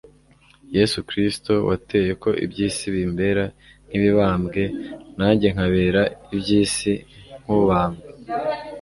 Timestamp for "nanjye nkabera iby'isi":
5.17-6.93